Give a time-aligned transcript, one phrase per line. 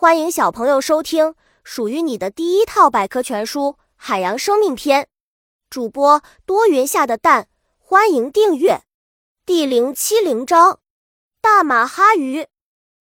[0.00, 5.02] 欢迎小朋友收听属于你的第一套百科全书《海洋生命篇》。
[5.68, 8.80] 主播多云下的蛋，欢迎订阅。
[9.44, 10.78] 第零七零章：
[11.42, 12.46] 大马哈鱼。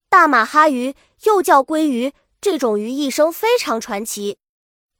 [0.10, 0.94] 大马哈鱼
[1.24, 4.38] 又叫鲑鱼，这种鱼一生非常传奇。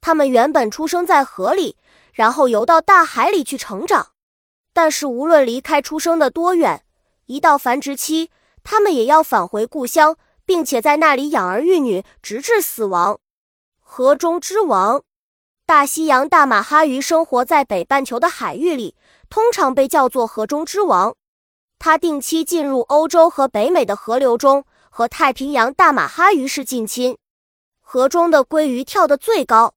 [0.00, 1.76] 它们原本出生在河里，
[2.14, 4.12] 然后游到大海里去成长。
[4.72, 6.82] 但是无论离开出生的多远，
[7.26, 8.30] 一到繁殖期，
[8.64, 10.16] 它们也要返回故乡。
[10.50, 13.20] 并且在那里养儿育女，直至死亡。
[13.78, 15.04] 河中之王，
[15.64, 18.96] 大西洋大马哈鱼生活在北半球的海域里，
[19.28, 21.14] 通常被叫做河中之王。
[21.78, 27.16] 它定期进入欧洲和北美的河流中，和太平洋大马哈鱼是近亲。
[27.80, 29.74] 河中的鲑鱼跳得最高。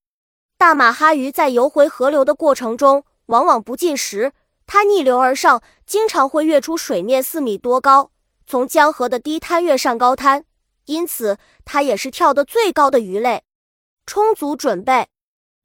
[0.58, 4.34] 大马哈鱼在游回河流的过程中，往往不进食，
[4.66, 8.09] 它逆流而上，经常会跃出水面四米多高，
[8.48, 10.44] 从江河的低滩跃上高滩。
[10.86, 13.44] 因此，它也是跳得最高的鱼类。
[14.05, 15.08] 充足准备，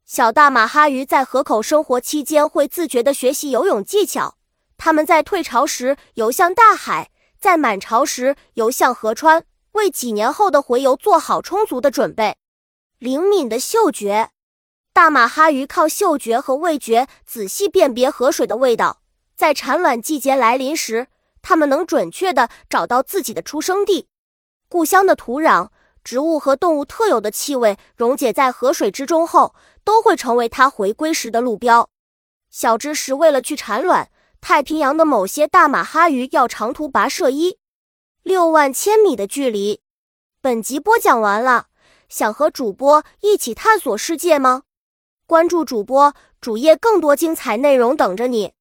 [0.04, 4.36] 小大马哈鱼在河口生活期间会自觉地学习游泳技巧。
[4.76, 12.36] 它们在退潮时游向大海，在满潮时游向河川，为几年后的回游做好充足的准备。
[12.98, 14.30] 灵敏的嗅觉，
[14.92, 19.02] 大马哈鱼靠嗅觉和味觉仔细辨别河水的味道。
[19.36, 21.08] 在产卵季节来临时，
[21.42, 24.08] 它们能准确地找到自己的出生地。
[24.68, 25.68] 故乡的土壤、
[26.04, 31.88] 植物和动物特有的气味溶解在河水之中后，都会成为它回归时的路标。
[32.50, 34.10] 小知识：为了去产卵，
[34.40, 37.58] 太平洋的某些大马哈鱼要长途跋涉一
[38.22, 39.80] 六万千米的距离。
[40.42, 41.68] 本集播讲完了，
[42.08, 44.64] 想和主播一起探索世界吗？
[45.26, 48.52] 关注主播主页，更多精彩内容等着你。